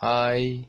[0.00, 0.62] 嗨